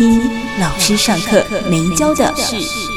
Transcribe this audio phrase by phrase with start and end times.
[0.00, 0.18] 一
[0.58, 2.89] 老师上课没教的事。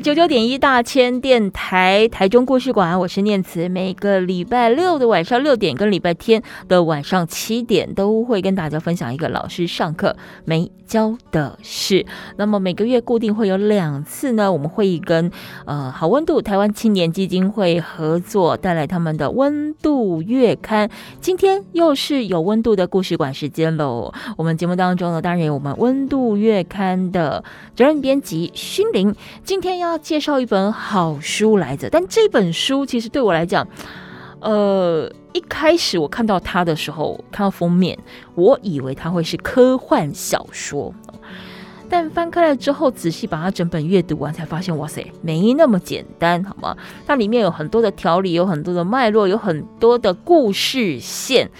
[0.00, 3.68] 九九点一大千电台台中故事馆，我是念慈。
[3.68, 12.04] 每个礼拜六的晚上六点跟礼拜天的晚上七点，都会跟大家分享一个老师上课没教的事。
[12.36, 15.30] 那么每个月固定会有两次呢，我们会跟
[15.64, 20.90] 呃好温度台湾青年基金会合作，带来他们的温度月刊。
[21.20, 24.12] 今天又是有温度的故事馆时间喽。
[24.36, 27.44] 我们节目当中呢，当然有我们温度月刊的
[27.76, 29.83] 责任编辑勋伶，今天要。
[29.84, 33.66] 要介绍一本好书来着，但这本书其实对我来讲，
[34.40, 37.98] 呃，一开始我看到它的时候，看到封面，
[38.34, 40.92] 我以为它会是科幻小说，
[41.88, 46.76] 但翻开来之后，仔细把它整本阅读完，才发现，哇塞，没那么简单，好吗？
[47.06, 51.50] 它里面有很多的条理，有很多的脉络，有很多的故事线。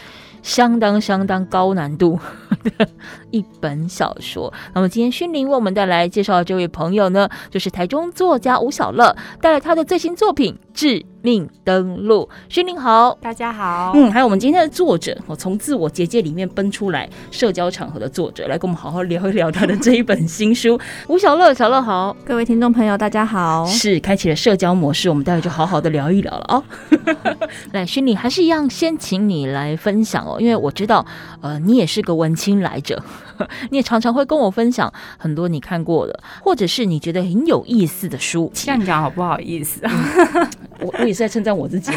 [0.45, 2.21] 相当相当高难度
[2.63, 2.87] 的
[3.31, 4.53] 一本小说。
[4.75, 12.29] 那么今天勋伶为我们带来介绍的这位朋友呢，就是台中作家吴小乐，带来他的最新作品《致命登录》。
[12.51, 13.93] 徐宁好，大家好。
[13.95, 20.79] 嗯，还有我们今天的作者，我从自我结界里面奔出来，社交场合的作者，来跟我们好好聊一聊他的这一本新书。
[21.09, 23.65] 吴小乐，小乐好，各位听众朋友，大家好。
[23.65, 26.63] 是开启了社交模式，我们待会就好好的聊一聊了哦。
[27.73, 31.07] 来，徐宁还是一样，先请你来分享哦，因为我知道，
[31.41, 33.03] 呃，你也是个文青来着，
[33.71, 38.51] 你也常常会跟我分享很多你看过的，或者是你觉得很有意思的书。
[38.55, 40.51] 这样讲好不好意思啊？
[40.81, 41.93] 我我也是在称赞我自己，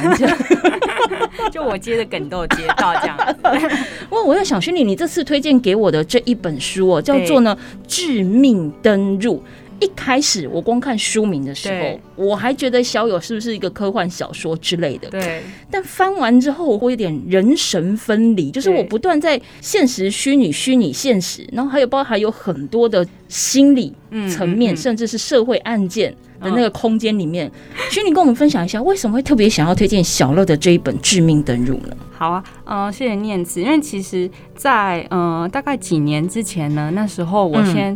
[1.52, 3.18] 就我接的梗都有接到这样。
[4.12, 9.36] 哇，我在想，勋伶，你这次推荐给我的这一本书哦，叫做呢《致命登入》。
[9.80, 15.10] 一开始我光看书名的时候，我还觉得小友是不是一个科幻小说之类的。
[15.10, 15.44] 对。
[15.70, 23.94] 但翻完之后，我会有点人神分离，就是我不断在现实、虚拟、虚拟、现实，然后还有包含有很多的心理
[24.30, 26.12] 层面，甚至是社会案件
[26.42, 27.52] 的那个空间里面。
[27.92, 31.96] 勋伶跟我们分享一下，为什么会特别想要推荐小乐的这一本《致命登入》呢？
[32.18, 33.62] 好啊，嗯、呃，谢谢念慈。
[33.62, 37.96] 因为其实在，在呃大概几年之前呢，那时候我先。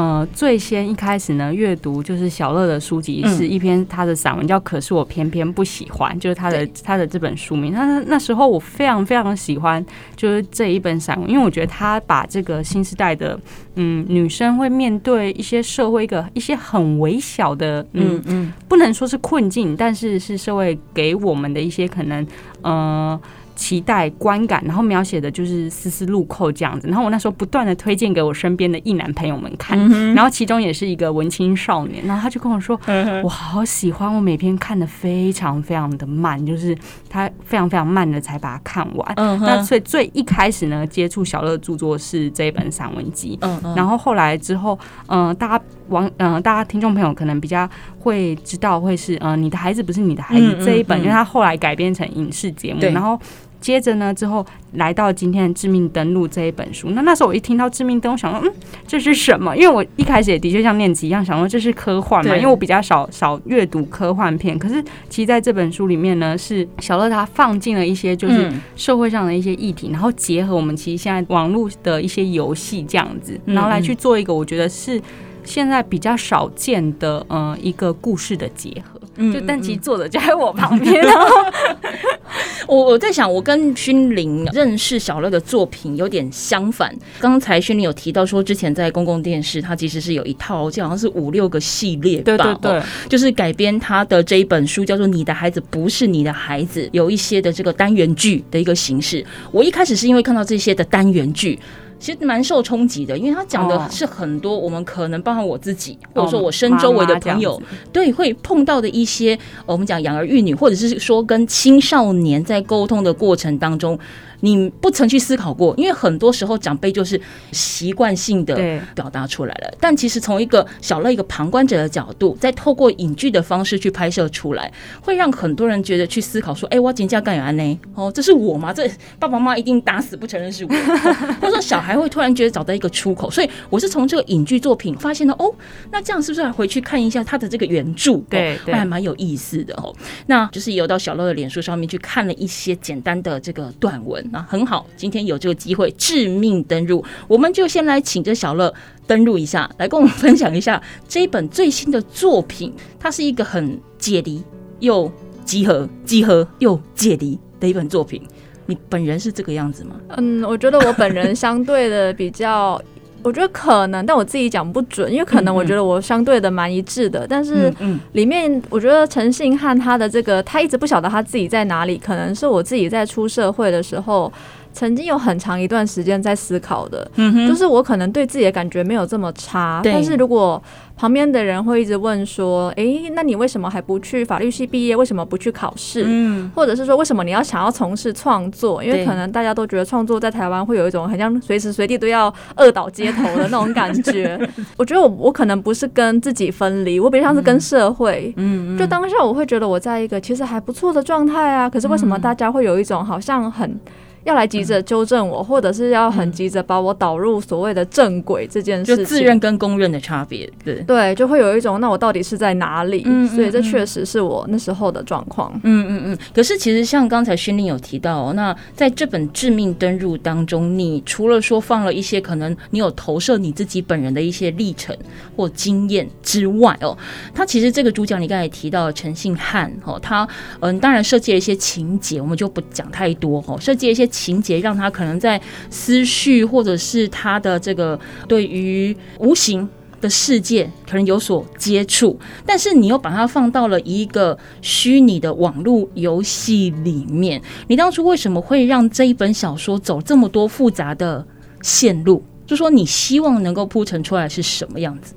[0.00, 7.72] 嗯呃，最先一开始呢，阅读就是小乐的书籍，是一篇他的散文，叫《可是我偏偏不喜欢》，就是他的他的这本书名。
[7.72, 9.84] 那那时候我非常非常喜欢，
[10.16, 13.38] 就是这一本散文，因为我觉得他把这个新时代的
[13.74, 22.26] 嗯女生会面对一些社会一个一些很微小的嗯嗯，不能说是困境，但是是社会给我们的一些可能
[22.62, 23.20] 呃。
[23.60, 26.88] 期待观感，然后描写的就是丝丝入扣这样子。
[26.88, 29.78] 然后我那时候不断的推荐给我身边的异男朋友们看，
[30.14, 32.80] 然后其中也是一个文青少年，然后他就跟我说
[33.22, 36.74] ：“我好喜欢，我每篇看的非常非常的慢，就是
[37.10, 43.38] 他非常非常慢的才把它看完。”那所以最一开始呢，接触小乐著作是这一本散文集。
[43.76, 44.78] 然后后来之后，
[45.08, 53.20] 嗯，大家网嗯，大家听众朋友可能比较会知道会是嗯，你的孩子不是你的孩子这一本，因为他后来改编成影视节目，然后。
[53.60, 54.44] 接着呢，之后
[54.74, 56.90] 来到今天的《致命登录》这一本书。
[56.90, 58.54] 那那时候我一听到《致命登录》，我想说，嗯，
[58.86, 59.54] 这是什么？
[59.56, 62.34] 因为我一开始也的确像念慈一样，想说这是科幻嘛。
[62.36, 64.58] 因为我比较少少阅读科幻片。
[64.58, 75.00] 可是，其实在这本书里面呢，是小乐他放进了一些就是社会上的一些议题，然后结合我们其实现在网络的一些游戏这样子，然后来去做一个我觉得是
[75.44, 78.99] 现在比较少见的呃一个故事的结合。
[79.16, 81.04] 就但其实作者就在我旁边。
[82.68, 86.94] 我我在想，我跟勋林认识小乐的作品有点相反。
[87.18, 99.24] 刚才勋林有提到说，之前在公共电视，他其实是有一套，就好像是五六个系列吧，对对对，就是改编他的这一本书，叫做《你的孩子不是你的孩子》，有一些的这个单元剧的一个形式。
[99.50, 101.58] 我一开始是因为看到这些的单元剧。
[102.00, 107.62] 其实蛮受冲击的，因为他讲的是很多我们可能包含我自己，或者说我身周围的朋友，
[107.92, 113.96] 对，会碰到的一些我们讲养儿育女，或者是说跟青少年在沟通的过程当中。
[114.40, 117.20] 你不曾去思考过，因为很多时候长辈就是
[117.52, 118.54] 习惯性的
[118.94, 119.72] 表达出来了。
[119.80, 127.80] 但其实从一个小乐一个旁观者的角度，再透过影剧的方式去拍摄出来，会让很多人觉得去思考说：“哎，我今天干啥呢？
[127.94, 128.72] 哦，这是我吗？
[128.72, 128.88] 这
[129.18, 130.70] 爸爸妈妈一定打死不承认是我。
[130.72, 133.30] 哦”或者说小孩会突然觉得找到一个出口。
[133.30, 135.54] 所以我是从这个影剧作品发现了哦，
[135.90, 138.18] 那这样是不是还回去看一下他的这个原著？
[138.28, 139.94] 对，对，还蛮有意思的哦。
[140.26, 144.29] 那就是有到小乐的脸书上面去看了一些简单的这个短文。
[144.30, 148.72] 那很好，今天有这个机会致命登入，我们就先来请这小乐
[149.06, 152.72] 登入一下，来跟我们分享一下这一本最新的作品。
[152.98, 154.42] 它是一个很解离
[154.78, 155.10] 又
[155.44, 158.22] 集合，集合又解离的一本作品。
[158.66, 159.96] 你本人是这个样子吗？
[160.16, 162.80] 嗯，我觉得我本人相对的比较。
[163.22, 167.72] 我觉得可能，但我自己讲不准，因为可能我觉得我相对的蛮一致的，但是
[168.12, 174.32] 里面我觉得陈信汉他的这个，他一直不晓得他自己在哪里，可能是我自己在出社会的时候。
[174.72, 180.62] 曾经有很长一段时间在思考的，嗯，就是我可能对自己的感觉没有这么差，但是如果
[180.96, 182.84] 旁边的人会一直问说，哎，
[183.14, 184.94] 那你为什么还不去法律系毕业？
[184.94, 186.04] 为什么不去考试？
[186.06, 188.84] 嗯，或者是说为什么你要想要从事创作？
[188.84, 194.38] 因为可能大家都觉得创作在台湾会有一种很像随时随地都要饿倒街头的那种感觉。
[194.76, 198.32] 我觉得我我可能不是跟自己分离，我比较像是跟社会。
[198.36, 203.78] 嗯，就当下我会觉得我在一个其实还不错的状态啊，可是为什么大家会有一种好像很。
[204.24, 213.02] 要来急着纠正我，或者是要很急着把我导入所谓的正轨这件事情，就自认跟公认的差别，对对，就会有一种那我到底是在哪里？
[213.06, 215.50] 嗯，所以这确实是我那时候的状况。
[215.62, 216.18] 嗯嗯嗯。
[216.34, 224.94] 可是其实像刚才勋令有提到哦，那在这本致命登入当中，你除了说放了一些可能你有投射你自己本人的一些历程
[225.34, 226.96] 或经验之外哦，
[227.34, 230.28] 他其实这个主角你刚才提到陈信汉哦，他
[230.60, 234.09] 嗯当然设计了一些情节，我们就不讲太多哦，设计了一些。
[234.10, 235.40] 情节让他可能在
[235.70, 237.98] 思绪，或者是他的这个
[238.28, 239.66] 对于无形
[240.00, 247.40] 的世界可能有所接触，但是你又把它放到了一个虚拟的网络游戏里面。
[247.68, 251.26] 你当初为什么会让这一本小说走这么多复杂的
[251.62, 252.22] 线路？
[252.46, 255.14] 就说你希望能够铺陈出来是什么样子？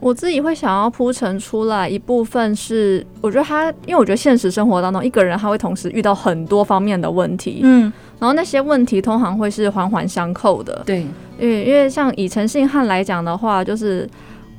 [0.00, 11.00] 我自己会想要铺陈出来一部分是，我觉得他，因为我觉得现实生活当中一个人他会同时遇到很多方面的问题，嗯，然后那些问题通常会是环环相扣的，对，
[11.38, 14.08] 因为因为像以陈信汉来讲的话，就是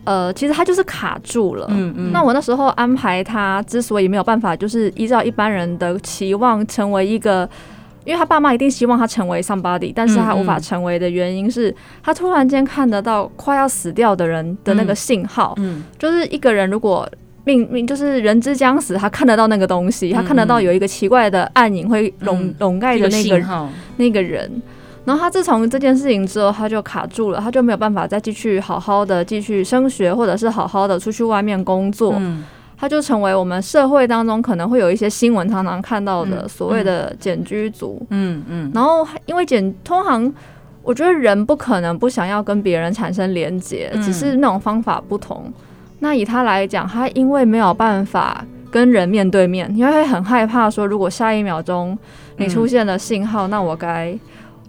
[0.04, 7.50] 呃，其实他就是卡住了，嗯嗯，那我那时候安排他之所以没有办法，就是依照一般人的期望成为一个。
[8.06, 17.07] 因为他爸妈一定希望他成为 somebody，但是他无法成为的原因是他突然间看得到快要死掉的人的那个信号，嗯，就是一个人如果
[17.46, 24.62] 命命就是人之将死，他看得到那个东西，他看得到有一个奇怪的暗影会笼笼盖着那个那个人，
[25.06, 32.22] 然后他自从这件事情之后，他就卡住了，他就没有办法再继续好好的继续升学，或者是好好的出去外面工作。
[32.80, 40.34] 他就成为我们社会当中可能会有一些新闻常常看到的所谓的简居族，嗯嗯，然后因为简通常，
[40.81, 45.52] 我觉得人不可能不想要跟别人产生连接，只是那种方法不同。
[46.00, 51.98] 那以他来讲，他因为没有办法跟人面对面，因为会很害怕说，如果下一秒钟
[52.38, 54.18] 你出现了信号，那我该。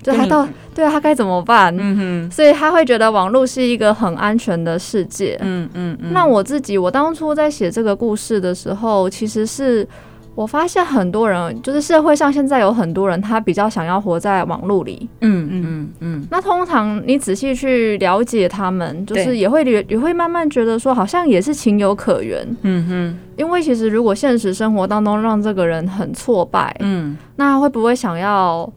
[0.03, 1.75] 就他到对啊，他该怎么办？
[1.79, 5.37] 嗯哼，所以他会觉得网络是一个很安全的世界。
[5.43, 6.13] 嗯嗯嗯。
[6.13, 9.87] 那我自己，我当初在写这个故事的时候，其实是
[10.35, 15.07] 我发现很多人，就是社会上现在有很多人，他比较想要活在网络里。
[15.21, 16.29] 嗯嗯嗯嗯。
[16.31, 22.47] 那通常你仔细去了解他们，就是也会也会慢慢觉得说，好像也是情有可原。
[22.63, 23.19] 嗯哼。
[23.37, 28.71] 因为其实如果现实生活当中让这个人很挫败，嗯，那会不会想要？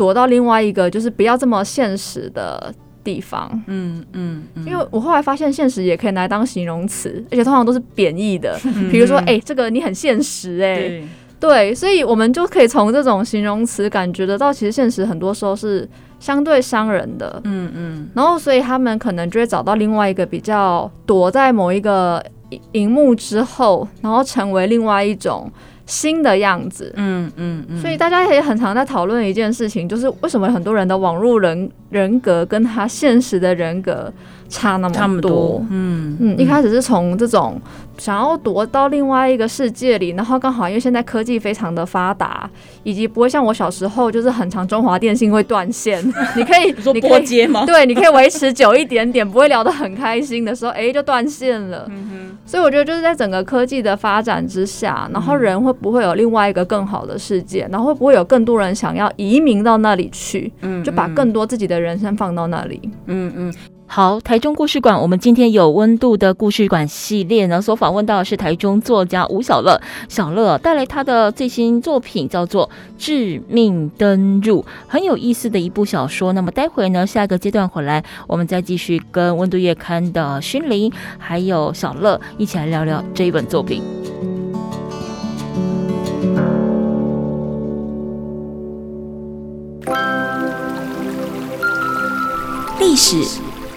[0.00, 8.58] 躲到另外一个就是不要这么现实的地方，嗯嗯，嗯，因为我后来发现现实也可以拿来当形容词，而且通常都是贬义的，
[8.90, 15.86] 比如说哎、欸，这个你很现实哎、欸，对，所以我们就可以从这种形容词感觉得到，其实现实很多时候是
[16.18, 22.24] 相对伤人的，嗯嗯，然后所以他们可能就会找到另外一个比较躲在某一个
[22.72, 25.52] 荧幕之后，然后成为另外一种。
[25.90, 34.10] 新的样子，嗯嗯嗯，所以大家也很常在讨论一件事情，就是为什么很多人的网络人人格跟他现实的人格
[34.50, 37.58] 差那么多，多嗯嗯，一开始是从这种
[37.96, 42.50] 想要躲到另外一个世界里，然后刚好因为现在科技非常的发达，
[42.82, 46.04] 以及不会像我小时候就是很长中华电信会断线，
[46.36, 47.64] 你可以说拨接吗？
[47.66, 51.86] 对，你可以维持久一点点，不会聊得很开心的时候，哎、欸，就断线了。
[51.88, 60.52] 嗯哼，所以我觉得就是在整个科技的发展之下，然后人会不会有另外一个更好的世界，然后会不会有更多人想要移民到那里去？
[60.62, 62.80] 嗯，就把更多自己的人生放到那里。
[63.06, 63.54] 嗯嗯。
[63.92, 76.32] 好，台中故事馆，我们今天有温度的故事馆系列呢，所访问到的是台中作家吴小乐，小乐带来他的最新作品叫做《致命登入》，很有意思的一部小说。
[76.34, 83.82] 那么待会呢，下一个阶段回来，我们再继续跟温度月刊的薰伶还有小乐一起来聊聊这一本作品。
[92.78, 93.49] 历史。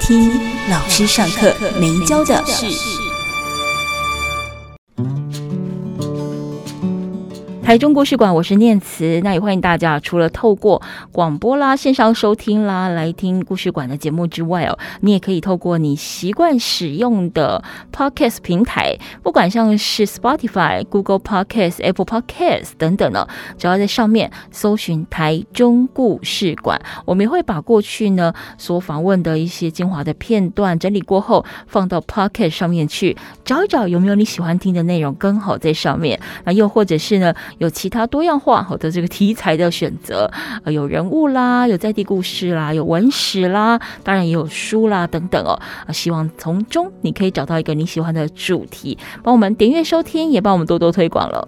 [0.00, 0.40] 听
[0.70, 3.09] 老师上课没教的事。
[7.70, 17.62] 台中故事馆，我是念慈，那也欢迎大家，除了透过广播啦、线上收听啦来听故事馆的节目之外哦，你也可以透过你习惯使用的
[17.92, 23.24] Podcast 平台，不管像是 Spotify、Google Podcast、Apple Podcast 等等呢，
[23.56, 36.18] 只要在上面搜寻台中故事馆，我们也会把过去呢所访问的一些精华的片段整理过后，放到 Podcast 上面去找一找有没有你喜欢听的内容，刚好在上面。
[36.42, 37.32] 那又或者是呢？
[37.60, 40.30] 有其他多样化好的这个题材的选择，
[40.64, 45.60] 呃，有人物啦，有在地故事啦，有文史啦，当然也有书啦等等哦。
[45.92, 51.46] 希望从中你可以找到一个你喜欢的主题，帮我们点阅收听，也帮我们多多推广了。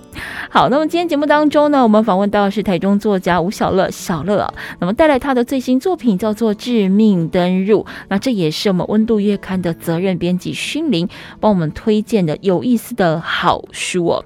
[0.50, 11.08] 好，那么今天节目当中呢，我们访问到的是台中作家吴小乐，小乐啊，那么带来他的最新作品叫做《致命登入》，那这也是我们温度月刊的责任编辑薰伶
[11.40, 14.24] 帮我们推荐的有意思的好书哦。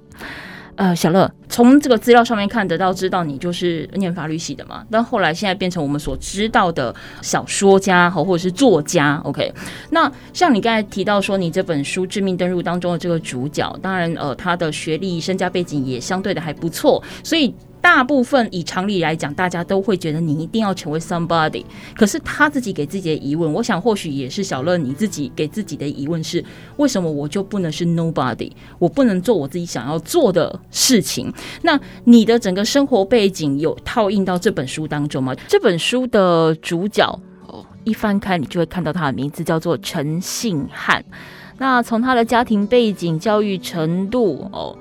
[0.76, 4.84] 呃，小乐，从这个资料上面看得到，知道你就是念法律系的嘛？
[4.90, 9.20] 但后来现在变成我们所知道的小说家或者是作家。
[9.24, 9.52] OK，
[9.90, 17.54] 那像你刚才提到说，你这本书《致命登入》当中的这个主角，当然呃，他的学历、身家背景也相对的还不错，所以。
[17.86, 21.64] 大部分以常理来讲，大家都会觉得你一定要成为 somebody。
[21.94, 26.44] 可是他自己给自己的疑问，我想或许也是小乐你自己给自己的疑问是：
[26.78, 28.50] 为什么我就不能是 nobody？
[28.80, 31.32] 我不能做我自己想要做的事情？
[31.62, 35.32] 那你的整个生活背景有套印到这本书当中吗？
[35.46, 37.06] 这本书的主角
[37.46, 41.04] 哦，一翻开你就会看到他的名字叫做陈信汉。
[41.58, 44.76] 那从他的家庭背景、教育程度哦，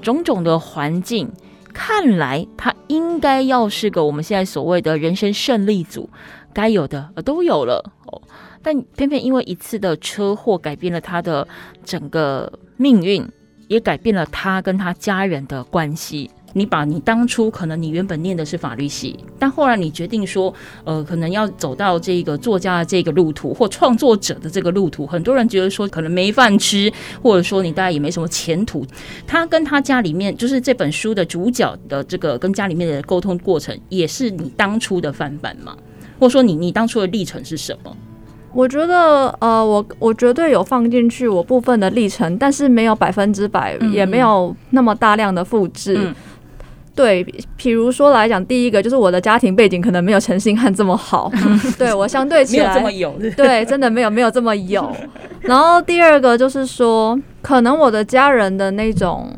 [0.00, 1.28] 种种的环境。
[1.74, 6.08] 看来他应该要是个我们现在所谓的人生胜利组，
[6.54, 8.22] 该有的都有了哦。
[8.62, 11.46] 但偏偏因为一次的车祸，改变了他的
[11.84, 13.28] 整个命运，
[13.68, 16.30] 也改变了他跟他家人的关系。
[16.54, 20.52] 你把你当初可能你原本念的是法律系，但后来你决定说，
[20.84, 28.86] 呃，可能要走到这个作家的这个路途或创作者的这个路途，很多人觉得说可能没饭吃，或者说你大概也没什么前途。
[29.26, 35.76] 他跟他家里面就是这本书的主角的这个跟家里面的沟通过程，也是你当初的翻版吗？
[36.18, 37.94] 或者说你你当初的历程是什么？
[38.52, 45.96] 我觉得，呃，我我绝对有放进去我部分的历程，但是没有百分之百，嗯嗯也没有那么大量的复制。
[45.98, 46.14] 嗯
[46.94, 51.30] 对，比如说来讲，第一个就是我的家庭背景可能没有陈信汉这么好，
[51.78, 54.90] 对我相对起来没有这么有，对，真的没有没有这么有。
[55.40, 59.28] 然后第二个就是说，可能我的家人的那种。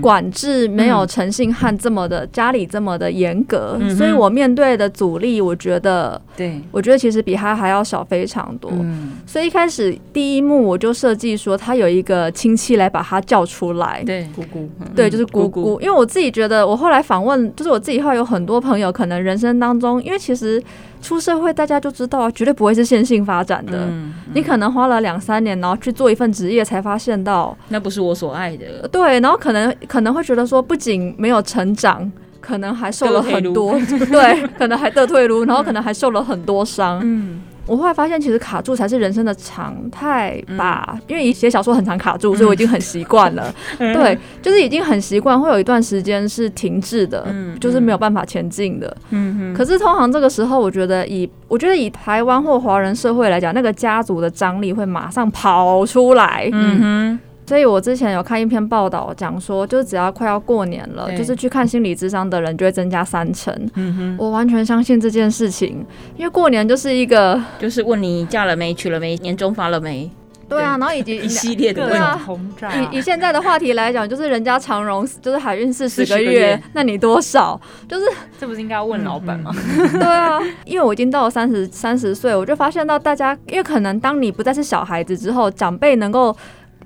[0.00, 8.70] 管制没有陈信汉这么的、嗯、家里这么的严格，嗯、所以我面对的阻力，我觉得，对，我觉得其实比他还要少非常多。
[8.72, 15.62] 嗯、所以一开始第一幕我就设计说，他有一个亲戚来把他叫出来，对，姑姑，对，就是姑姑。
[15.62, 20.62] 姑姑因为我自己觉得，我后来访问，就是我自己后来有很多朋友，可能人生当中，因为其实。
[21.02, 23.80] 出社会，大家就知道啊，绝对不会是线性发展的。
[23.80, 28.88] 嗯嗯、你可能花了两三年，然后去做一份职业，才发现到那不是我所爱的。
[28.88, 32.10] 对，然后可能可能会觉得说，不仅没有成长，
[32.44, 33.72] 可能还受了很多，
[34.10, 37.00] 对，可能还得退路，然后可能还受了很多伤。
[37.02, 40.90] 嗯，我后来发现，其实卡住才是人生的常态吧。
[40.92, 43.54] 嗯、因为写小说很常卡住，所以我已经很习惯了。
[43.78, 48.94] 嗯、 对，就是已经很习惯，会有一段时间是停滞的，嗯、就是没有办法前进的。
[49.10, 49.54] 嗯哼。
[49.54, 56.48] 可是通常这个时候，我觉得以我觉得以台湾或华人社会来讲，那个家族的张力会马上跑出来。
[56.52, 57.18] 嗯哼。
[57.46, 63.54] 所以我之前有看一篇报道，讲说，就是只要快要过年了，就是去看心理智商的人就会增加三成。
[63.74, 65.84] 嗯哼，我完全相信这件事情，
[66.16, 70.10] 因为过年就是一个，就是问你嫁了没、娶了没、年终发了没。
[70.46, 72.70] 对啊，然后以及 一系列的轰炸。
[72.74, 77.60] 以以现在的话题来讲，就是人家长荣就是海运四十个月，那你多少？
[77.88, 78.06] 就是
[78.38, 79.54] 这不是应该要问老板吗？
[79.92, 86.34] 对啊，因为我已经到了三十三十岁，我就发现到大家，因为可能当你不再是小孩子之后，长辈能够。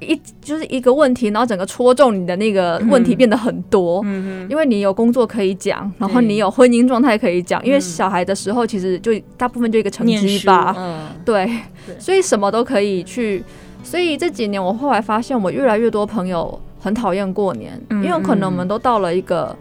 [0.01, 11.47] 一就是一个问题，然后整个戳中你的那个问题变得很多，嗯、因为你有工作可以讲，然后你有婚姻状态可以讲，嗯、因为小孩的时候其实就大部分就一个成绩吧，嗯、 对，
[11.87, 11.97] 对。
[11.99, 13.43] 所以什么都可以去，
[13.83, 19.57] 所以这几年我后来发现，我越来越多朋友很讨厌过年，嗯、因为可能我们都到了一个。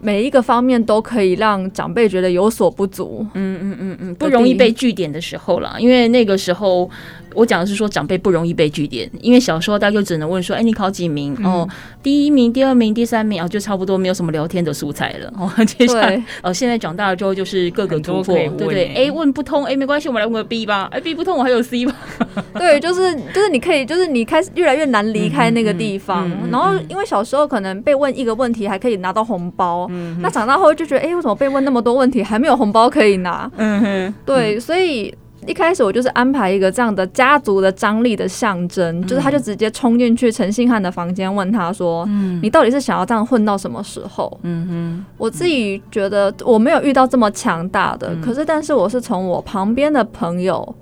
[0.00, 6.88] 每一个方面都可以让长辈觉得有所不足，嗯嗯嗯嗯，不容易被据点的时候了，因为那个时候
[7.34, 11.36] 我讲的是说长辈不容易被句点，因为小时候大家就只能问说，哎，你考几名？
[11.44, 11.68] 哦，
[12.02, 15.32] 第一名、第二名、第三名啊，就差不多没有什么聊天的素材了。
[15.38, 21.94] 哦， 接下来呃，现在长大了之后就是各个突破，对不对，A 问不通，哎，没关系，我们来问个 B 吧，哎，B 不通，我还有 C 吧。
[22.58, 29.86] 对，就是就是你可以，就是你开始越来越难离开那个地方，然后因为小时候可能被问一个问题还可以拿到红包。
[29.90, 33.50] 嗯，那长大后就觉得，哎、欸，为什么被问那么多问题还没有红包可以拿？
[33.56, 35.14] 嗯哼，对，所以
[35.48, 50.74] 一开始我就是安排一个这样的家族的张力的象征，嗯、就是他就直接冲进去陈信汉的房间，问他说：“嗯，你到底是想要这样混到什么时候？”嗯哼，我自己觉得我没有遇到这么强大的，嗯、可是但是我是从我旁边的朋友，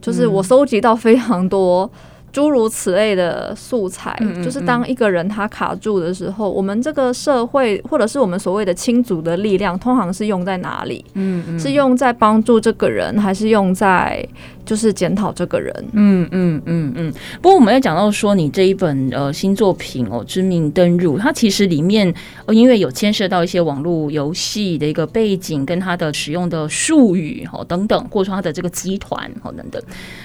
[0.00, 1.90] 就是我收集到非常多。
[2.34, 11.04] 诸如此类的素材，嗯嗯嗯，就是当一个人他卡住的时候，我们这个社会或者是我们所谓的亲族的力量，通常是用在哪里？
[11.14, 14.26] 嗯，嗯，是用在帮助这个人，还是用在？
[14.64, 17.12] 就是检讨这个人，嗯嗯嗯嗯。
[17.42, 22.12] 不过我们要讲到说，你这一本呃新作品哦，《致命登入》，它其实里面
[22.46, 29.82] 呃因为有牵涉到一些网络游戏的一个背景，跟它的使用的术语哦等等，或者说它的这个集团哦等等。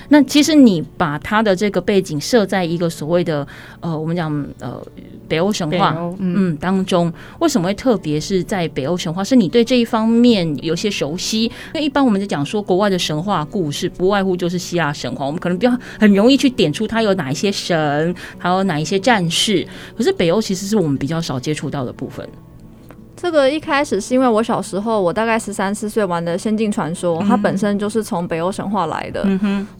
[0.10, 3.48] 那其实你把它的这个背景设在一个所谓的
[3.80, 4.82] 呃我们讲呃
[5.30, 9.24] 北欧神话嗯当中，为什么会特别是在北欧神话？
[9.24, 11.44] 是你对这一方面有些熟悉？
[11.44, 19.66] 因为一般我们在讲说国外的神话故事，不外乎就是希腊神话，我们可能比较很容易去点出它有哪一些神，还有哪一些战士。
[19.96, 22.28] 可是北欧其实是我们比较少接触到的部分。
[23.22, 29.26] 这个一开始是因为我小时候，我大概十三四岁玩的《仙境传说》，它本身就是从北欧神话来的。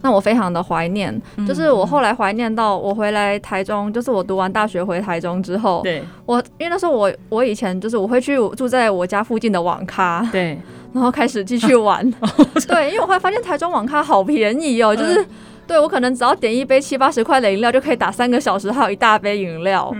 [0.02, 10.60] 那我非常的怀念，就是我后来怀念到我回来台中，就是我读完大学回台中之后，对，我因为那时候我我以前就是我会去住在我家附近的网咖，对。
[10.92, 12.04] 然后开始继续玩，
[12.68, 15.24] 对，因为我会发现台中网咖好便宜哦，就是
[15.70, 19.94] 对我可能只要点一杯七八十块的饮料就可以打三个小时，还有一大杯饮料，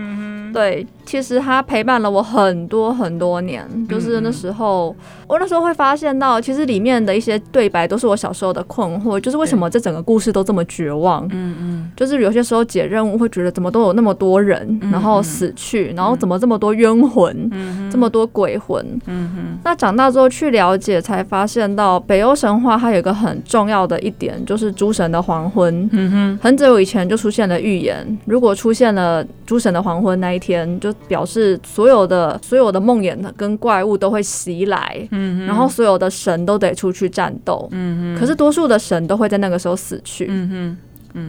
[0.52, 0.84] 对。
[1.06, 4.94] 其实他陪伴了我很多很多年，就是那时候，
[5.26, 11.26] 我那时候会发现到，其实里面的一些对白都是我小时候的困惑，就是为什么这整个故事都这么绝望？
[11.32, 17.50] 嗯嗯，就是有些时候解任务会觉得怎么都有那么多人，然后死去，然后怎么这么多冤魂，
[17.90, 18.80] 这么多鬼魂？
[19.06, 19.58] 嗯哼。
[19.64, 25.59] 那长大之后去了解，才发现到北欧神话它有一个很重要的一点，就是诸神的黄昏。
[25.68, 26.38] 嗯哼。
[26.40, 40.76] 很久以前就出现了预言，如果出现了诸神的黄昏那一天，就表示所有的所有的梦魇跟怪物都会袭来，嗯哼，然后所有的神都得出去战斗，嗯哼，可是多数的神都会在那个时候死去，嗯哼。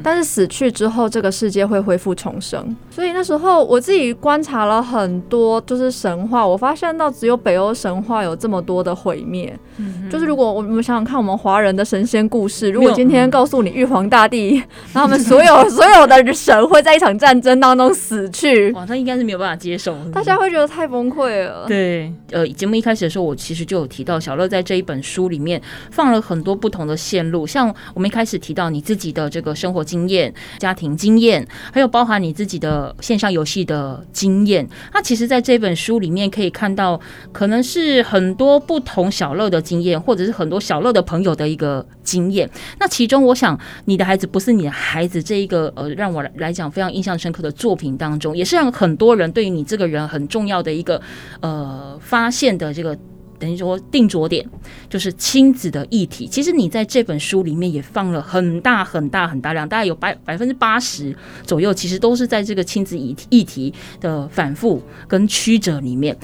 [0.03, 2.75] 但是死去之后，这个世界会恢复重生。
[2.89, 9.57] 所以那时候我自己观察了很多，就是神话，我发现到只有北欧神话有这么多的毁灭。
[9.77, 14.55] 嗯、就是如果我们想想看，我们华人的神仙故事，如果今天告诉你玉皇大帝，
[14.93, 21.65] 然后我们所有 所有的神会在一场战争当中死去，哇，他应该是没有办法接受，大家会觉得太崩溃了。
[21.67, 34.67] 对，呃，节目一开始的时候，我其实就有提到小乐在这一本书里面放了很多不同的线路，像我们一开始提到你自己的这个生生活经验、家庭经验，还有包含你自己的线上游戏的经验。
[34.93, 36.99] 那其实，在这本书里面可以看到，
[37.31, 42.49] 可能是很多不同小乐的经验，或者是很多小乐的朋友的一个经验。
[42.79, 51.01] 那其中，我想你的孩子不是你的孩子这一个呃，让我来讲非常印象深刻的作品当中，也是让很多人对于你这个人很重要的一个
[51.39, 52.97] 呃发现的这个。
[53.41, 54.47] 等于说定着点，
[54.87, 56.27] 就是亲子的议题。
[56.27, 66.15] 其实你在这本书里面也放了很大很大很大量，大概有百百分之八十左右，其实都是在这个亲子议议题的反复跟曲折里面。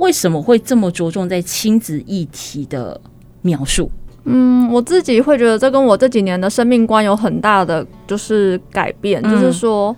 [0.00, 3.00] 为什么会这么着重在亲子议题的
[3.42, 3.88] 描述？
[4.24, 9.94] 嗯，我自己会觉得这跟我这几年的生命观有很大的就是改变，嗯、就是说，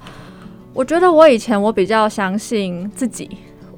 [0.74, 3.30] 我觉得我以前我比较相信自己。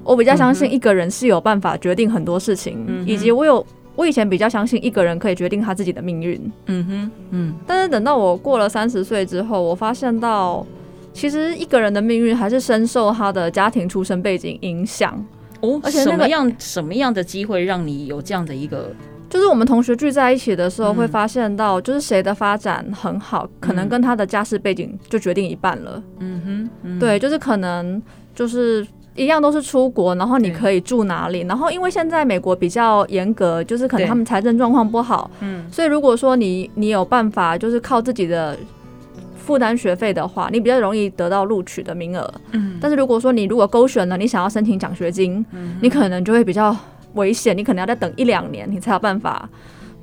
[0.04, 6.52] 我比较相信一个人是有办法决定很多事情，嗯、以及我有我以前比较相信一个人可以决定他自己的命运。
[6.66, 7.54] 嗯哼，嗯。
[7.66, 10.64] 但是等到我过了三十岁之后，我发现到
[11.12, 15.12] 其实一个人的命运还是深受他的家庭出身背景影响。
[15.60, 18.90] 哦，而且什么样什么样的机会让你有这样的一个？
[19.28, 26.02] 就是我们同学聚在一起的时候，会发现到就是谁的发展很好，嗯、可能跟他的家世背景就决定一半了。
[26.20, 28.00] 嗯哼，嗯对，就是可能
[28.34, 28.86] 就是。
[29.18, 31.40] 一样都是出国，然后你可以住哪里？
[31.40, 38.56] 然后因为现在美国比较严格，就是可能他们财政状况不好，嗯，所以如果说你你有办法，就是靠自己的
[39.36, 42.78] 负担学费的话，你比较容易得到录取的名额，嗯。
[42.80, 46.74] 但是如果说你如果勾选了，你想要申请奖学金，嗯，你可能就会比较
[47.14, 49.48] 危险，你可能要再等一两年，你才有办法。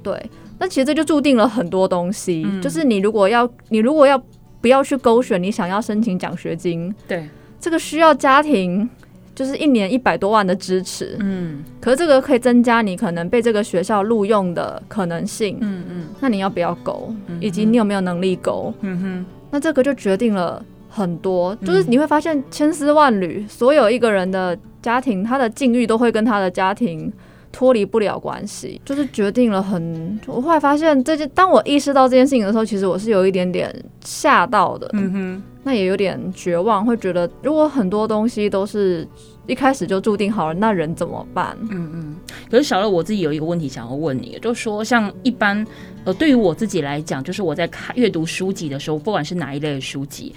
[0.04, 4.22] 对，那其实这就注定了很多东西，就是你如果要你如果要
[4.60, 7.30] 不要去勾选，你想要申请奖学金，对，
[7.62, 8.90] 这个需要家庭。
[9.36, 27.12] 就是一年一百多万的支持，嗯，可是这个可以增加你可能被这个学校录用的可能性，嗯嗯，那你要不要勾，嗯、以及你有没有能力勾，嗯哼，那这个就决定了很多，就是你会发现千丝万缕，嗯、所有一个人的家庭，他的境遇都会跟他的家庭
[27.56, 30.20] 脱离不了关系，就是决定了很。
[30.28, 35.44] 我后来发现这件，当我意识到这件事情的时候，其实我是有一点点吓到的，嗯哼。
[35.64, 39.08] 那也有点绝望，会觉得如果很多东西都是
[39.48, 41.58] 一开始就注定好了，那人怎么办？
[41.72, 42.16] 嗯嗯。
[42.52, 45.66] 可是小乐，我自己有一个问题想要问你，就是说，像一般
[46.04, 50.36] 呃，对于我自己来讲，就是我在看阅读书籍的时候，不管是哪一类的书籍。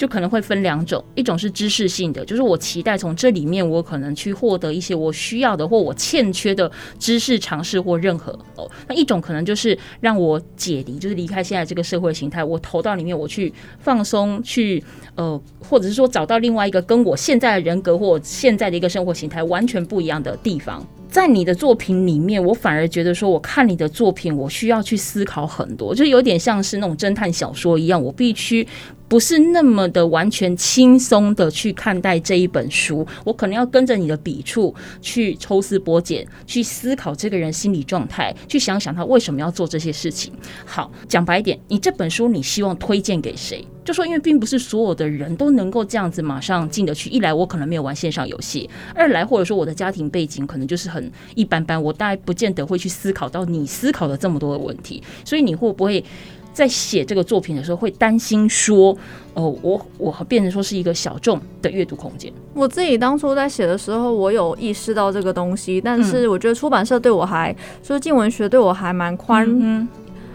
[0.00, 8.66] 就可能会分两种，一种是知识性的，就是我期待从这里面我可能去获得一些我需要的或我欠缺的知识、常识或任何哦。
[8.88, 14.82] 那一种可能就是让我解离，就是离开现在这个社会形态，我投到里面，我去放松，去
[15.16, 20.82] 呃，或者是说找到另外一个跟我现在的人格或现在的一个生活形态完全不一样的地方。
[21.10, 28.66] 在你的作品里面，我反而觉得说，我看你的作品，我需要去思考很多，就有点像是那种侦探小说一样，我必须。
[29.08, 40.32] 不是那么的完全轻松的去看待这一本书，我可能要跟着你的笔触去抽丝剥茧，去思考这个人心理状态，去想想他为什么要做这些事情。
[40.64, 43.66] 好，讲白一点，你这本书你希望推荐给谁？
[43.90, 47.10] 就说因为并不是所有的人都能够这样子马上进得去。
[47.10, 55.02] 一来我可能没有玩线上游戏，二来或者说我的家庭背景可能就是很一般般，我大概不见得会去思考到你思考的这么多的问题。
[55.24, 56.04] 所以你会不会？
[56.52, 58.90] 在写这个作品的时候，会担心说，
[59.34, 62.30] 哦、呃，我我变成说是一个小众的阅读空间。
[62.54, 69.88] 我自己当初在写的时候，我有意识到这个东西，但是我觉得出版社对我还，说进文学对我还蛮宽，嗯、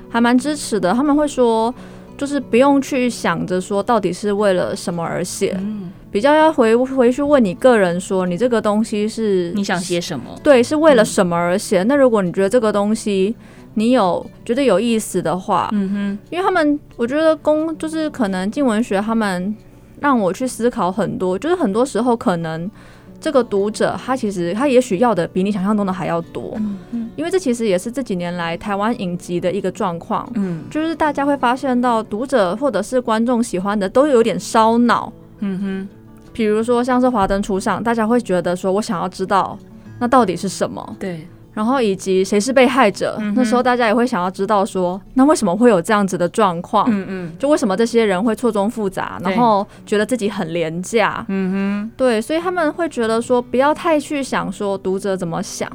[0.09, 0.93] 还蛮支持的。
[0.93, 1.71] 他们会说，
[2.17, 10.25] 就是不用去想着说到底是为了什么而写，嗯、比较要回回去问你个人说，你这个东西是你想写什么？
[10.43, 11.83] 对，是为了什么而写？
[11.83, 13.35] 嗯、那如果你觉得这个东西。
[13.77, 19.53] 你有觉得有意思的话，嗯哼，因为他们，我觉得公就是可能镜文学，他们
[19.99, 22.71] 让我去思考很多，就是很多时候可能
[23.19, 35.89] 这个读者他其实他也许要的比你想象中的还要多，嗯嗯，因为这其实也是这几年来台湾影集的一个状况，嗯，就是大家会发现到读者或者是观众喜欢的都有点烧脑，嗯哼，
[36.33, 39.57] 比如说像是华灯初上，大家会觉得说我想要知道
[39.99, 41.27] 那到底是什么，对。
[41.55, 43.17] 然后以及谁是被害者？
[43.19, 46.85] 嗯、那时候大家也会想要知道说，那为什么会有这样子的状况？
[46.89, 51.25] 嗯嗯，就为什么这些人会错综复杂，然后觉得自己很廉价？
[51.29, 55.67] 嗯哼，对，所以他们会觉得说，不要太去想说读者怎么想，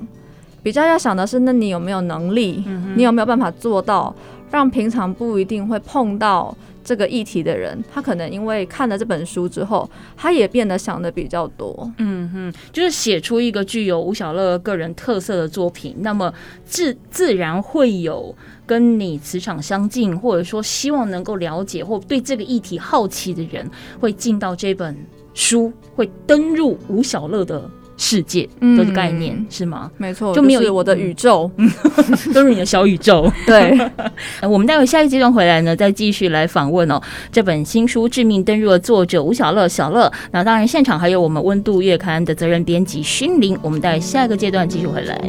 [0.63, 2.63] 比较要想的是，那你有没有能力？
[2.67, 4.15] 嗯、你有没有办法做到，
[4.51, 6.55] 让平常不一定会碰到。
[6.83, 11.91] 这个议题的人，他可能因为看了这本书之后，他也变得想的比较多。
[11.99, 16.33] 嗯哼，就是写出一个具有吴小乐个人特色的作品，那么
[16.65, 18.35] 自自然会有
[18.67, 23.69] 跟你磁场相近，或者说希望能够了解或对这个议题好奇的人，
[24.01, 24.97] 会进到这本
[25.35, 27.71] 书，会登入吴小乐的。
[28.03, 29.91] 世界的概念是吗？
[29.99, 31.51] 没错，就没有我的宇宙，
[32.33, 33.31] 都是你的小宇宙。
[33.47, 33.79] 对，
[34.49, 36.99] 我们待会下一个阶段回来呢，再继续来访问哦。
[37.31, 40.11] 这本新书《致命登入》的作者吴小乐，小乐。
[40.31, 43.55] 那当然，现场还有我们《温度月刊》的责任编辑勋林。
[43.61, 45.21] 我们待下一个阶段继续回来。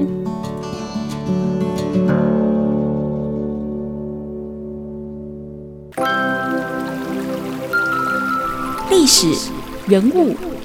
[8.89, 9.27] 历史
[9.87, 10.50] 人物。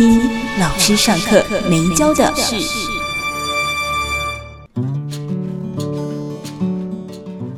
[0.00, 0.18] 听
[0.58, 2.56] 老师上课没教的事。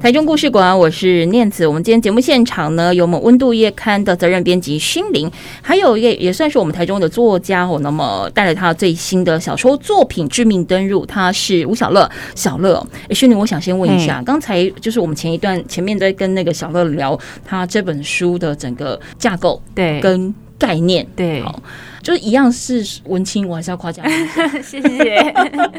[0.00, 1.64] 台中故事馆，我是念慈。
[1.64, 5.30] 我们今天节目现场呢，有我们温度月刊的责任编辑勋伶，
[5.62, 7.78] 还有一个也算是我们台中的作家哦。
[7.80, 12.10] 那么带来他最新的小说作品《致命登入》，他是吴小乐。
[12.34, 21.62] 小乐，哎，勋伶，我想先问一下，刚才就是我们前一段前面在跟那个小乐聊他这本书的整个架构，对，跟概念，对，好。
[22.02, 24.12] 就是一样是文青，我还是要夸奖你。
[24.62, 25.34] 谢谢。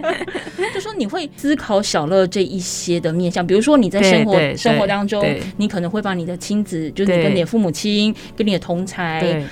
[0.74, 5.24] 就说你会思考小乐这一些的面向，比如说你在生活生活当中，
[5.58, 9.46] 你可能会把你的亲子，就是你跟你的父母亲、跟你的同才，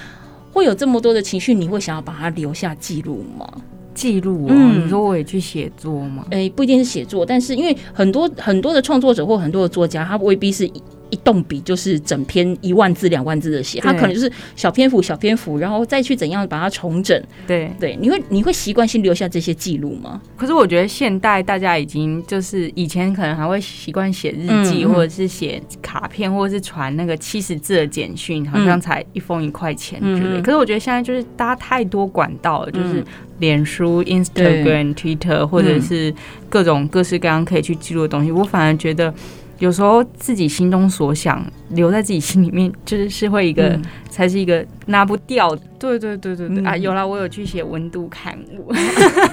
[0.51, 3.47] 会有这么多的情绪，你会想要把它留下记录吗？
[3.93, 6.25] 记录、哦，嗯，你说我也去写作吗？
[6.31, 10.67] 哎、欸，不一定是写作，但是因为很多很多的创作者或很多的作家，他未必是。
[11.11, 17.21] 一动笔就是整篇一万字两万字的写，他可能就是小篇幅小篇幅，然后再去怎样把它重整。
[17.45, 20.19] 对对，你会你会习惯性留下这些记录吗？
[20.35, 30.41] 可是我觉得现代大家已经就是以前可能还会习惯写日记，或者是写卡片，或者是传那个七十字的简讯，好像才一封一块钱之类。
[30.41, 33.03] 可是我觉得现在就是大家太多管道了，就是
[33.39, 36.13] 脸书、Instagram、Twitter，或者是
[36.49, 38.31] 各种各式各样可以去记录的东西。
[38.31, 39.13] 我反而觉得。
[39.61, 45.55] 有时候自己心中所想留在自己心里面，就是是会一个、嗯、才是一个拿不掉。
[45.77, 46.75] 对对对对对、嗯、啊！
[46.75, 48.73] 有了，我有去写温度刊物，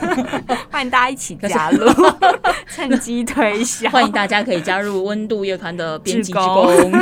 [0.71, 1.87] 欢迎大家一起加入，
[2.69, 3.88] 趁机推销。
[3.93, 6.93] 欢迎大家可以加入温度乐团的编辑之工。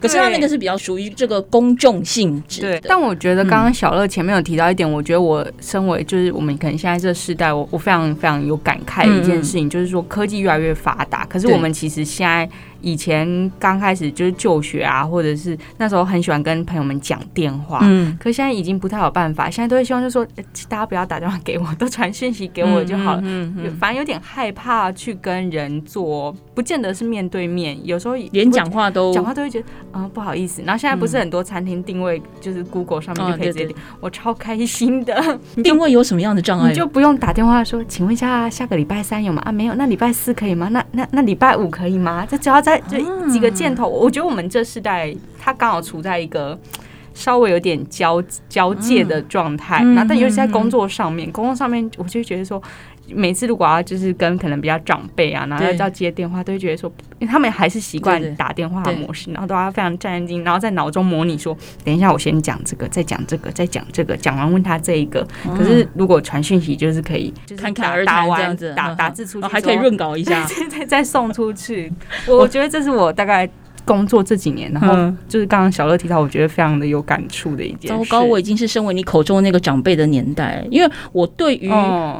[0.00, 2.80] 可是他那个是比较属于这个公众性质，对。
[2.88, 12.48] 但我觉得刚刚小乐前面有提到一点，我觉得我身为就是我们可能现在这个时代，我我非常非常有感慨的一件事情，就是说科技越来越发达，可是我们其实现在。
[12.82, 19.50] 以前刚开始就是就学啊，或者是那时候很喜欢跟朋友们讲电话，嗯，可现在已经不太有办法。
[19.50, 20.26] 现在都会希望就是说，
[20.66, 23.20] 大家不要打电话给我，都传讯息给我就好了。
[23.22, 30.62] 嗯，嗯，嗯，反正有点害怕去跟人做，不见得是面对面，有时候连讲话都讲话都会觉得啊、呃、不好意思。
[30.62, 35.38] 然后现在不是很多餐厅定位就是 Google 上面就可以直接点，我超开心的。
[35.62, 36.70] 定位有什么样的障碍？
[36.70, 39.42] 你就不用打电话说，请问一下下个礼拜三有吗？
[39.44, 40.68] 啊，没有，那礼拜四可以吗？
[40.70, 42.26] 那那那礼拜五可以吗？
[42.28, 42.98] 这只要在就
[43.28, 43.50] 几个。
[43.50, 46.58] 箭头，我觉得我们这世代，他刚好处在一个
[47.12, 49.82] 稍微有点交交界的状态。
[49.82, 52.62] 那、嗯、但尤其在工作上面，嗯、工作上面，我就觉得说，
[53.08, 65.26] 每次如果要就是跟可能比较长辈啊，然后要要接电话，都会觉得说，因为他们还是习惯打电话的模式，然后都要非常战兢，然后在脑中模拟说，等一下我先讲这个，再讲这个，再讲这个，讲完问他这一个。
[65.46, 71.92] 嗯、可是如果传讯息，就是可以就是侃侃而谈这样子，打打字出去，还可以润稿一下， 再再送出去。
[72.28, 73.48] 我觉得这是我大概。
[73.84, 74.94] 工作这几年，然后
[75.28, 77.88] 就是刚刚小乐提到，我觉得非常的有感触的一件事。
[77.88, 81.70] 糟糕，我已经是身为你口中的那个长辈的年代，因为我对于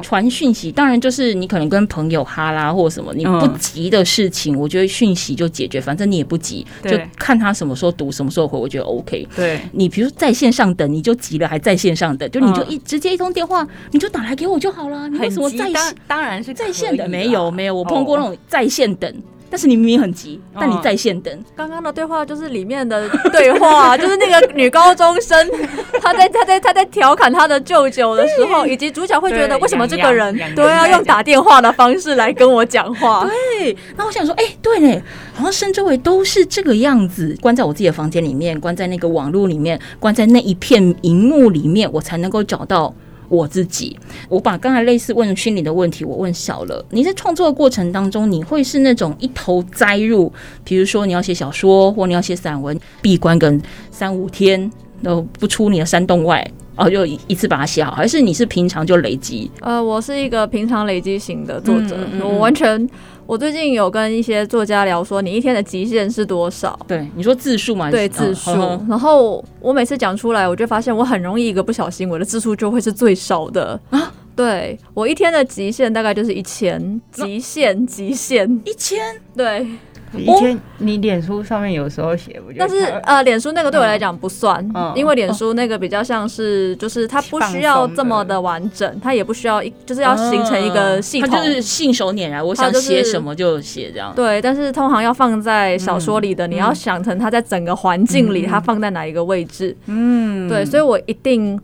[0.01, 9.27] 传讯息，当然就是你可能跟朋友哈拉或什么，你不急的事情，我觉得讯息就解决，反正你也不急，就看他什么时候读，什么时候回，我觉得 OK。
[9.35, 15.07] 对，你比如说在线上等，你就急了，还在线上等，就你就一直接一通电话，你就打来给我就好了。
[15.09, 15.95] 你为什么在线？
[16.07, 19.13] 当然是在线的，没有没有，我碰过那种在线等。
[19.51, 21.43] 但是你明明很急，但你在线等。
[21.57, 25.37] 刚刚的对话就是里面的 对话，就是那个女高中生，
[26.01, 33.27] 她在她在她在调侃她的舅舅的时候，以及主角会觉得为什么这个人都要用打电话的方式来跟我讲话？
[33.59, 35.01] 对，那我想说，哎，对呢，
[35.33, 42.93] 好像身周围都是这个样子，关在我自己的房间里面，关在那个网络里面，关在那一片荧幕里面，我才能够找到。
[43.31, 46.85] 我自己，我把刚才类似问虚拟的问题，我问小了。
[46.89, 50.31] 你在创作的过程当中，你会是那种一头栽入，
[50.65, 54.69] 比如说你要写小说或你要写散文，闭关跟三五天
[55.01, 59.49] 都不出你的山洞外，然后就一一次把它写好，还是你是平常就累积？
[59.61, 62.89] 呃，我是一个平常累积型的作者，嗯嗯嗯，我完全。
[63.27, 66.77] 我最近有跟一些作家聊，说你一天的极限是多少？
[66.85, 67.89] 对，你说字数嘛？
[67.89, 68.51] 对，字数。
[68.89, 74.11] 然后我每次讲出来，我就发现我很容易一个不小心，我的字数就会是最少的啊。
[74.35, 78.99] 对，我一天的极限大概就是一千，极限极限一千。
[79.35, 79.65] 对，
[80.13, 94.11] 以前你脸书上面有时候写，但是呃，脸书那个对我来讲不算，因为脸书那个比较像是，就是它不需要这么的完整，它也不需要一，就是要形成一个系统，它就是信手拈来，我想写什么就写这样。
[94.15, 99.75] 对，但是通常要放在小说里的，你要想成它在整个环境里，它放在哪一个位置。
[99.85, 101.59] 嗯，对，所以我一定，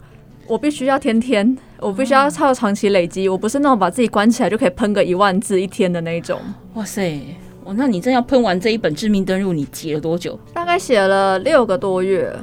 [0.47, 6.39] 我必须要天天，我必须要靠长期累积，我不是那种把自己关起来就可以喷个一万字一天的那种。
[6.75, 7.19] 哇塞！
[7.67, 10.39] 哦，那你真要喷完这一本《致命登入》，你写了多久？
[10.53, 12.33] 大概写了六个多月，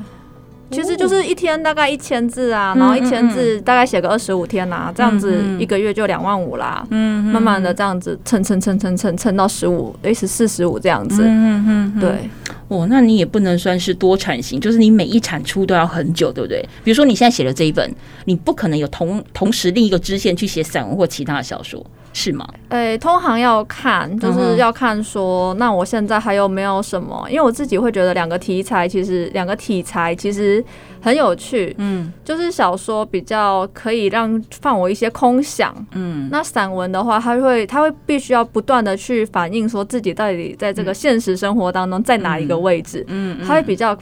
[0.70, 6.86] 其实就是一天大概一千字啊，然后一千字大概写个二十五天啊，这样子一个月就两万五啦。
[6.90, 11.22] 嗯，慢慢的这样子蹭蹭蹭蹭蹭蹭到十五，诶，十四十五这样子。
[11.24, 12.28] 嗯嗯，对。
[12.68, 16.62] 哦，那你也不能算是多产型，就是你每一产出都要很久，对不对？
[16.82, 17.90] 比如说你现在写了这一本，
[18.26, 21.82] 你不可能有同同时另一个支线去写散文或其他的小说。
[22.14, 22.48] 是吗？
[22.68, 27.26] 诶、欸，通常要看，就是要看说，那我现在还有没有什么？
[27.28, 30.64] 因为我自己会觉得两个题材其实两个题材其实
[31.00, 43.96] 很有趣，嗯，就是小说比较可以让放我一些空想，嗯，那散文的话，它会它会必须要不断的去反映说自己到底在这个现实生活当中在哪一个位置，嗯，它会比较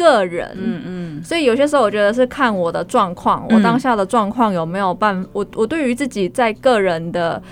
[0.00, 7.42] 个人，嗯嗯，所以有些时候我觉得是看我的状况，我当下的状况有没有办，我我对于自己在个人的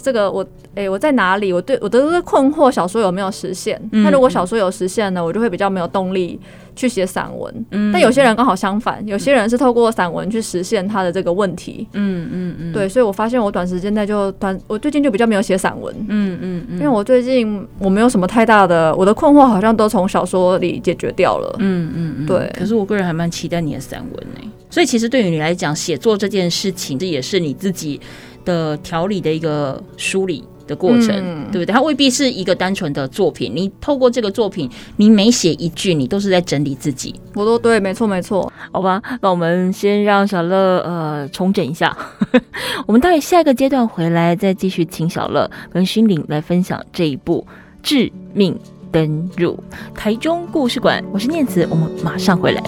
[0.00, 0.44] 这个我。
[0.76, 1.52] 哎、欸，我在哪里？
[1.52, 3.80] 我对我都是困惑，小说有没有实现？
[3.92, 6.36] 那、嗯、如果小说有实现呢，我就会比较没有动力
[6.74, 7.66] 去写散文。
[7.70, 11.86] 嗯，但有些人刚好相反，有些人是透过散文去实现他的这个问题。
[11.92, 15.94] 嗯嗯嗯，对，所以我发现我短时间内就短，我最近就比较没有写散文。
[16.08, 21.54] 嗯嗯嗯，因为我最近我没有什么太大的，我的困惑好像都从小说里解决掉了。
[21.60, 22.52] 嗯嗯嗯，对。
[22.58, 24.48] 可是我个人还蛮期待你的散文呢、欸。
[24.68, 28.00] 所以其实对于你来讲，写作这件事情，这也是你自己
[28.44, 31.66] 的调理的一个梳理的过程，嗯、对不对？
[31.66, 33.52] 它未必是一个单纯的作品。
[33.54, 37.14] 你透过这个作品，你每写一句，你都是在整理自己。
[37.34, 38.50] 我都对，没错，没错。
[38.72, 41.96] 好吧，那我们先让小乐呃重整一下。
[42.86, 47.46] 我们待会下一个阶段回来，再继续请小乐跟心灵来分享这一部
[47.82, 48.58] 《致命
[48.90, 49.58] 登入》
[49.94, 51.04] 台中故事馆。
[51.12, 52.62] 我是念慈，我们马上回来。